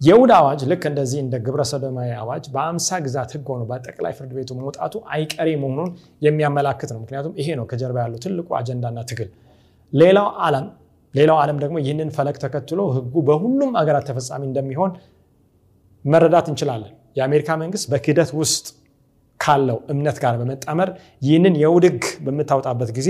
[0.00, 4.50] የእሑድ አዋጅ ልክ እንደዚህ እንደ ግብረ ሰዶማዊ አዋጅ በአምሳ ግዛት ህግ ሆኖ በጠቅላይ ፍርድ ቤቱ
[4.58, 5.90] መውጣቱ አይቀሬ መሆኑን
[6.22, 9.30] የሚያመላክት ነው። ምክንያቱም ይሄ ነው ከጀርባ ያለው ትልቁ አጀንዳና ትግል።
[9.92, 10.66] ሌላው ዓለም
[11.14, 14.92] ሌላው ዓለም ደግሞ ይህንን ፈለግ ተከትሎ ህጉ በሁሉም አገራት ተፈጻሚ እንደሚሆን
[16.04, 18.66] መረዳት እንችላለን። የአሜሪካ መንግስት በክህደት ውስጥ
[19.40, 20.88] ካለው እምነት ጋር በመጣመር
[21.22, 23.08] ይህንን የእሑድ ህግ በምታወጣበት ጊዜ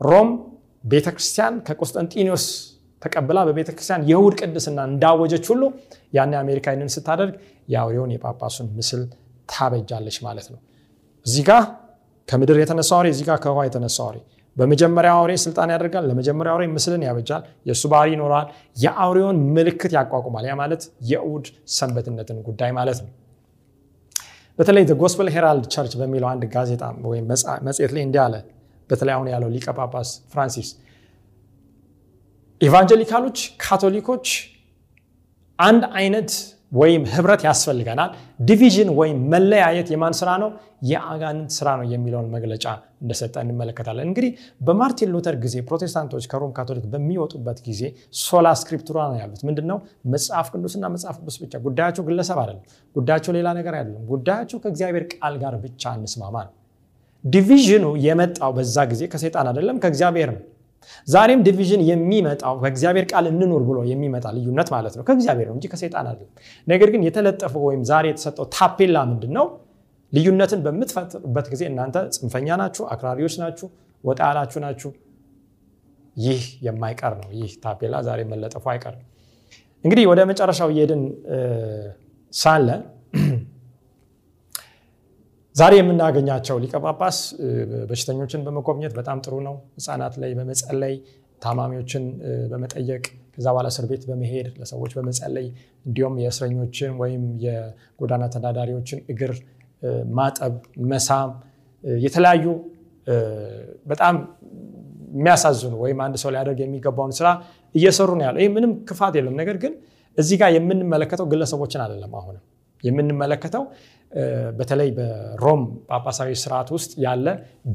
[0.00, 0.28] ሮም
[0.84, 2.44] ቤተክርስቲያን ከቆስጠንጢኖስ
[3.02, 5.62] ተቀብላ በቤተክርስቲያን የእሑድ ቅድስና እንዳወጀች ሁሉ
[6.12, 7.34] ያን አሜሪካ ይህንን ስታደርግ
[7.68, 9.02] የአውሬውን የጳጳሱን ምስል
[9.48, 10.60] ታበጃለች ማለት ነው።
[11.26, 11.52] እዚህ ጋ
[12.28, 14.16] ከምድር የተነሳ አውሬ፣ እዚህ ጋ ከውሃ የተነሳ አውሬ
[14.56, 20.54] በመጀመሪያ አውሬ ስልጣን ያደርጋል። ለመጀመሪያ አውሬ ምስልን ያበጃል። የእሱ ባህሪ ይኖረዋል። የአውሬውን ምልክት ያቋቁማል። ያ
[20.60, 23.10] ማለት የእሑድ ሰንበትነትን ጉዳይ ማለት ነው።
[24.58, 27.26] በተለይ Gospel Herald Church በሚለው አንድ ጋዜጣ ወይም
[27.68, 28.34] መጽሔት ላይ እንዲህ አለ።
[28.90, 30.68] በተለይ አሁን ያለው ሊቀ ጳጳስ ፍራንሲስ
[32.60, 34.26] ኢቫንጀሊካሎች፣ ካቶሊኮች
[35.58, 36.30] አንድ አይነት
[36.72, 40.48] ወይም ህብረት ያስፈልገናል። division ወይም መለያየት የማን ስራ ነው?
[40.82, 42.64] የአጋንንት ስራ ነው የሚለውን መግለጫ
[43.02, 47.82] እንደሰጠ እንመለከታለን። እንግዲህ በማርቲን ሉተር ጊዜ ፕሮቴስታንቶች ከሮም ካቶሊክ በሚወጡበት ጊዜ
[48.22, 49.78] Sola Scriptura ነው ያሉት። ምንድን ነው?
[50.14, 52.64] መጽሐፍ ቅዱስና መጽሐፍ ቅዱስ ብቻ። ጉዳያቸው ግለሰብ አይደለም።
[52.96, 56.54] ጉዳያቸው ሌላ ነገር አይደለም። ጉዳያቸው ከእግዚአብሔር ቃል ጋር ብቻ እንስማማ ነው።
[57.24, 60.42] division ኑ የመጣው በዛ ጊዜ ከሰይጣን አይደለም ከእግዚአብሔር ነው።
[61.08, 66.06] ዛሬም division የሚመጣው ከእግዚአብሔር ቃል እንኑር ብሎ የሚመጣ ልዩነት ማለት ነው ከእግዚአብሔር ነው እንጂ ከሰይጣን
[66.10, 66.30] አይደለም።
[66.66, 69.46] ነገር ግን የተለጠፈው ወይም ዛሬ የተሰጠው ታፔላ ምንድን ነው?
[70.12, 73.68] ልዩነትን በምትፈጥሩበት ጊዜ እናንተ ጽንፈኛ ናችሁ፣ አክራሪዎች ናችሁ፣
[74.04, 74.90] ወጣ ያላችሁ ናችሁ።
[76.16, 79.02] ይህ የማይቀር ነው። ይህ ታፔላ ዛሬ መለጠፉ አይቀርም።
[79.84, 81.02] እንግዲህ ወደ መጨረሻው እየሄድን
[82.32, 82.68] ሳለ
[85.56, 87.18] ዛሬ የምናገኛቸው ሊቀ ጳጳስ
[87.90, 90.94] በሽተኞችን በመጎብኘት በጣም ጥሩ ነው። ህፃናት ላይ በመጸለይ
[91.42, 92.04] ታማሚዎችን
[92.50, 93.02] በመጠየቅ
[93.34, 95.46] ከዛ በኋላ እስር ቤት በመሄድ ለሰዎች በመጸለይ
[95.86, 99.32] እንዲሁም የእስረኞችን ወይም የጎዳና ተዳዳሪዎችን እግር
[100.16, 100.54] ማጠብ፣
[100.92, 101.30] መሳም
[102.02, 102.44] የተለያዩ
[103.86, 104.14] በጣም
[105.16, 107.28] የሚያሳዝኑ ወይም አንድ ሰው ሊያደርግ የሚገባውን ስራ
[107.74, 109.72] እየሰሩ ነው ያለው። ይህ ምንም ክፋት የለም። ነገር ግን
[110.18, 112.42] እዚህ ጋር የምንመለከተው ግለሰቦችን አይደለም። አሁንም
[112.84, 113.62] የምንመለከተው
[114.58, 117.26] በተለይ በሮም ጳጳሳዊ ስርዓት ውስጥ ያለ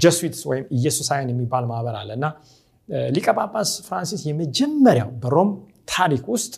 [0.04, 2.28] ጀስዊትስ ወይም ኢየሱሳውያን የሚባል ማህበር አለ እና
[3.10, 5.50] ሊቀ ጳጳስ ፍራንሲስ የመጀመሪያው በሮም
[5.94, 6.54] ታሪክ ውስጥ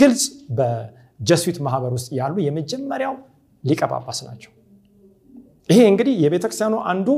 [0.00, 0.24] ግልጽ
[0.58, 3.14] በጀስዊት ማህበር ውስጥ ያሉ የመጀመሪያው
[3.64, 4.50] ሊቀ ጳጳስ ናቸው።
[5.68, 7.08] ይሄ እንግዲህ የቤተክርስቲያኑ አንዱ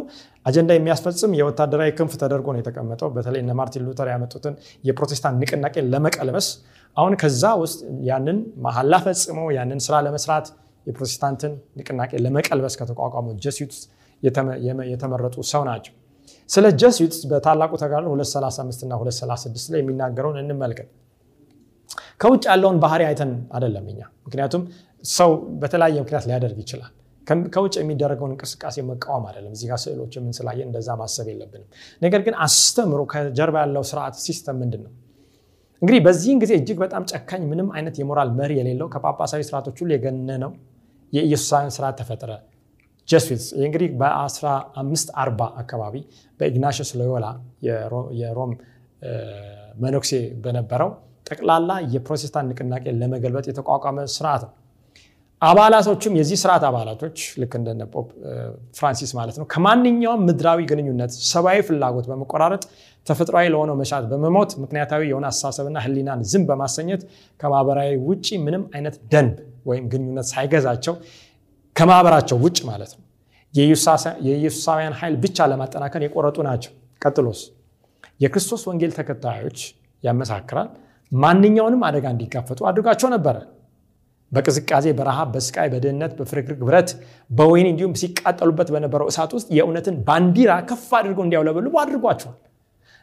[0.47, 4.55] አጀንዳ የሚያስፈጽም የወታደራዊ ክንፍ ተደርጎ ነው የተቀመጠው። በተለይ እነ ማርቲን ሉተር ያመጡትን
[4.89, 6.49] የፕሮቴስታንት ንቅናቄ ለመቀልበስ
[6.97, 7.79] አሁን ከዛ ውስጥ
[8.09, 10.49] ያንን መሐላ ፈጽመው ያንን ስራ ለመስራት
[10.87, 13.81] የፕሮቴስታንትን ንቅናቄ ለመቀልበስ ከተቋቋሙ ጀስዩትስ
[14.93, 15.95] የተመረጡ ሰው ናቸው።
[16.51, 20.89] ስለ Jesuits በታላቁ ተጋድሎ 235 እና 236 ላይ የሚናገረውን እንመልከት።
[22.21, 24.63] ከውጭ ያለውን ባህሪ አይተን አይደለም እኛ። ምክንያቱም
[25.05, 25.31] ሰው
[25.63, 26.93] በተለያየ ምክንያት ሊያደርግ ይችላል።
[27.55, 31.69] ከውጭ የሚደረገውን እንቅስቃሴ መቃወም አይደለም። እዚህ ስዕሎች ምን ስላየን እንደዛ ማሰብ የለብንም።
[32.03, 34.93] ነገር ግን አስተምህሮ ከጀርባ ያለው ስርዓት system ምንድን ነው?
[35.83, 40.53] እንግዲህ በዚህን ጊዜ እጅግ በጣም ጨካኝ፣ ምንም አይነት የሞራል መሪ የሌለው ከጳጳሳዊ ስርዓቶች ሁሉ የገነነው
[41.15, 42.31] የኢየሱሳውያን ስርዓት ተፈጠረ።
[43.09, 45.95] ጀስዊትስ እንግዲህ በ1540 አካባቢ
[46.41, 47.27] በኢግናሽስ ሎዮላ
[48.21, 48.53] የሮም
[49.83, 50.13] መነኩሴ
[50.45, 50.91] በነበረው
[51.27, 54.53] ጠቅላላ የፕሮቴስታንት ንቅናቄ ለመገልበጥ የተቋቋመ ስርዓት ነው።
[55.43, 58.09] አባላቶችም የዚህ ስርዓት አባላቶች ልክ እንደነ ፖፕ
[58.79, 62.63] ፍራንሲስ ማለት ነው ከማንኛውም ምድራዊ ግንኙነት ሰብአዊ ፍላጎት በመቆራረጥ
[63.07, 67.03] ተፈጥሯዊ ለሆነው መሻት በመሞት ምክንያታዊ የሆነ አስተሳሰብና ሕሊናን ዝም በማሰኘት
[67.41, 69.35] ከማህበራዊ ውጭ ምንም አይነት ደንብ
[69.67, 70.95] ወይም ግንኙነት ሳይገዛቸው
[71.77, 73.03] ከማህበራቸው ውጭ ማለት ነው
[73.55, 76.73] የኢየሱሳውያን ኃይል ብቻ ለማጠናከር የቆረጡ ናቸው።
[77.03, 77.41] ቀጥሎስ
[78.21, 79.59] የክርስቶስ ወንጌል ተከታዮች
[80.03, 80.69] ያመሳክራል
[81.13, 83.37] ማንኛውንም አደጋ እንዲጋፈጡ አድርጓቸው ነበረ።
[84.33, 86.91] በቅዝቃዜ፣ በረሃብ፣ በስቃይ፣ በድህነት፣ በፍርግርግ ብረት፣
[87.31, 92.39] በወይን እንዲሁም ሲቃጠሉበት በነበረው እሳት ውስጥ የእውነትን ባንዲራ ከፍ አድርገው እንዲያውለበልቡ አድርጓቸዋል።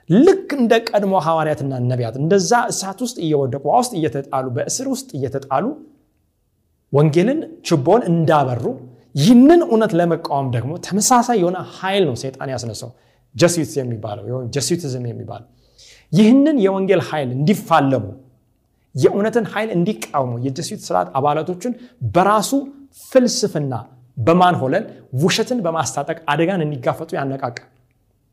[0.09, 5.65] ልክ እንደ ቀድሞ ሐዋርያትና ነቢያት እንደዛ እሳት ውስጥ እየወደቁ ውስጥ እየተጣሉ በእስር ውስጥ እየተጣሉ
[6.93, 8.63] ወንጌልን ችቦን እንዳበሩ
[9.15, 12.91] ይህንን እውነት ለመቃወም ደግሞ ተመሳሳይ የሆነ ኃይል ነው ሰይጣን ያስነሳው።
[13.35, 14.23] Jesuits የሚባለው
[14.55, 15.47] Jesuitism የሚባለው
[16.11, 18.05] ይህንን የወንጌል ኃይል እንዲፋለሙ
[18.95, 21.73] የእውነትን ኃይል እንዲቃወሙ የ Jesuit ስርዓት አባላቶችን
[22.15, 22.51] በራሱ
[23.03, 23.73] ፍልስፍና
[24.17, 24.85] በማንሆለል
[25.21, 27.67] ውሸትን በማስታጠቅ አደጋን እንዲጋፈጡ ያነቃቃል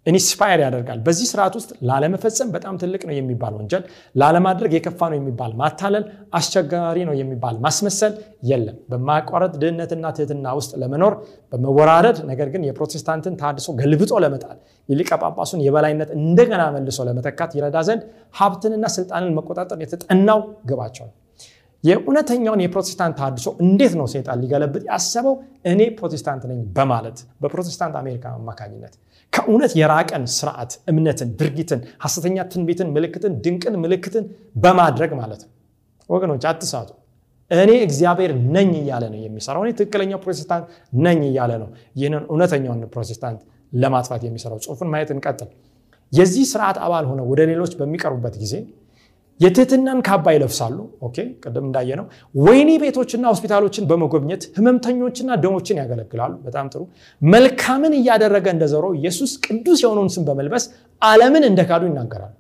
[0.07, 3.83] inspire ያደርጋል። በዚህ ስርዓት ውስጥ ላለመፈጸም በጣም ትልቅ ነው የሚባል ወንጀል
[4.15, 6.05] ላለማድረግ የከፋ ነው የሚባል ማታለል
[6.39, 8.13] አስቸጋሪ ነው የሚባል ማስመሰል
[8.51, 11.15] የለም። በማቋረጥ ድህነትና ትህትና ውስጥ ለመኖር
[11.53, 14.59] በመወራረድ ነገር ግን የፕሮቴስታንትን ታድሶ ገልብጦ ለመጣል
[14.89, 21.15] የሊቀ ጳጳሱን የበላይነት እንደገና መልሶ ለመተካት ይረዳ ዘንድ ሀብትንና ስልጣንን መቆጣጠር የተጠናው ግባቸው ነው
[21.85, 25.35] የእውነተኛውን የፕሮቴስታንት ታድሶ እንዴት ነው ሰይጣን ሊገለብጥ ያሰበው?
[25.71, 28.95] እኔ ፕሮቴስታንት ነኝ በማለት በፕሮቴስታንት አሜሪካ አማካኝነት
[29.33, 34.25] ከእውነት የራቀን ስርዓት እምነትን ድርጊትን ሐሰተኛ ትንቢትን ምልክትን ድንቅን ምልክትን
[34.57, 35.53] በማድረግ ማለት ነው።
[36.09, 36.91] ወገኖች አትሳቱ።
[37.51, 40.65] እኔ እግዚአብሔር ነኝ እያለ ነው የሚሰራው። እኔ ትክክለኛው ፕሮቴስታንት
[41.05, 43.41] ነኝ እያለ ነው ይህንን እውነተኛውን ፕሮቴስታንት
[43.73, 45.49] ለማጥፋት የሚሰራው። ጽሁፉን ማየት እንቀጥል።
[46.13, 48.55] የዚህ ስርዓት አባል ሆነው ወደ ሌሎች በሚቀርቡበት ጊዜ
[49.41, 52.07] የትህትናን ካባ ይለብሳሉ። okay ቅድም እንዳየነው
[52.41, 56.83] ወህኒ ቤቶችና ሆስፒታሎችን በመጎብኘት ህመምተኞችና ድሆችን ያገለግላሉ። በጣም ጥሩ።
[57.23, 60.67] መልካምን እያደረገ እንደዘሮ ኢየሱስ ቅዱስ የሆነውን ስም በመልበስ
[61.03, 62.35] አለምን እንደካዱ ይናገራሉ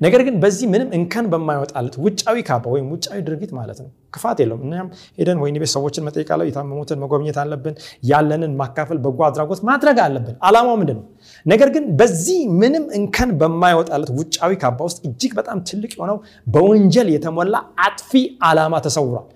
[0.00, 4.62] ነገር ግን በዚህ ምንም እንከን በማይወጣለት ውጫዊ ካባ ወይም ውጫዊ ድርጊት ማለት ነው። ክፋት የለውም።
[4.66, 4.86] እኛም
[5.18, 7.74] ሄደን ወይኒ ቤት ሰዎችን መጠየቅ አለ የታመሙትን መጎብኘት አለብን
[8.10, 11.04] ያለንን ማካፈል በጎ አድራጎት ማድረግ አለብን። አላማው ምንድን ነው
[11.46, 17.54] ነገር ግን በዚህ ምንም እንከን በማይወጣለት ውጫዊ ካባ ውስጥ እጅግ በጣም ትልቅ የሆነው በወንጀል የተሞላ
[17.86, 18.12] አጥፊ
[18.50, 19.28] አላማ ተሰውሯል።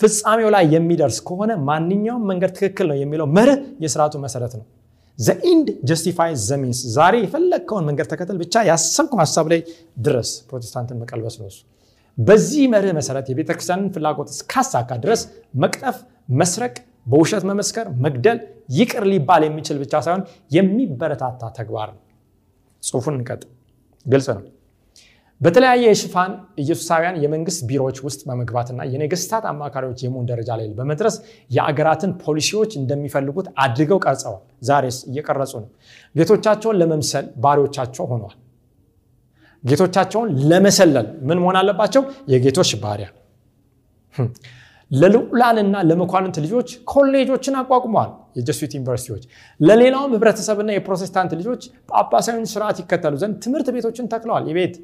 [0.00, 4.66] ፍጻሜው ላይ የሚደርስ ከሆነ ማንኛውም መንገድ ትክክል ነው የሚለው መርህ የስርዓቱ መሰረት ነው
[5.18, 9.60] the end justify the means ዛሬ የፈለግከውን መንገድ ተከተል ብቻ ያሰብከው ሀሳብ ላይ
[10.04, 11.48] ድረስ ፕሮቴስታንትን መቀልበስ ነው
[12.18, 15.20] በዚህ መርህ መሰረት የቤተክርስቲያንን ፍላጎት እስካሳካ ድረስ
[15.62, 15.98] መቅጠፍ
[16.40, 16.74] መስረቅ
[17.10, 18.38] በውሸት መመስከር መግደል
[18.78, 22.02] ይቅር ሊባል የሚችል ብቻ ሳይሆን የሚበረታታ ተግባር ነው።
[22.82, 23.42] ጽሁፉን እንቀጥ
[24.06, 24.42] ግልጽ ነው
[25.40, 26.30] በተለያየ የሽፋን
[26.62, 31.16] ኢየሱሳውያን የመንግስት ቢሮዎች ውስጥ በመግባትና የነገስታት አማካሪዎች የመሆን ደረጃ ላይ በመድረስ
[31.50, 35.68] የአገራትን ፖሊሲዎች እንደሚፈልጉት አድርገው ቀርጸዋል። ዛሬስ እየቀረጹ ነው።
[36.14, 38.36] ጌቶቻቸውን ለመምሰል ባሪዎቻቸው ሆነዋል።
[39.64, 42.02] ጌቶቻቸውን ለመሰለል ምን መሆን አለባቸው?
[42.32, 43.08] የጌቶች ባሪያ።
[44.90, 49.24] ለልዑላንና ለመኳንንት ልጆች ኮሌጆችን አቋቁመዋል የጀሱት ዩኒቨርሲቲዎች።
[49.60, 54.76] ለሌላውም ህብረተሰብና የፕሮቴስታንት ልጆች ጳጳሳዊን ስርዓት ይከተሉ ዘንድ ትምህርት ቤቶችን ተክለዋል። የቤት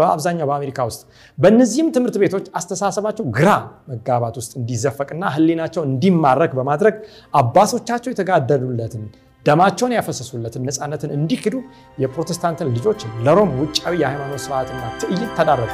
[0.00, 1.00] በአብዛኛው በአሜሪካ ውስጥ
[1.38, 3.50] በእነዚህም ትምህርት ቤቶች አስተሳሰባቸው ግራ
[3.92, 6.96] መጋባት ውስጥ እንዲዘፈቅና ህሊናቸው እንዲማረክ በማድረግ
[7.34, 9.04] አባቶቻቸው የተጋደሉለትን
[9.46, 11.54] ደማቸውን ያፈሰሱለትን ነፃነትን እንዲክዱ
[12.02, 15.72] የፕሮቴስታንትን ልጆች ለሮም ውጫዊ የሃይማኖት ስርዓትና ትዕይንት ተዳረጉ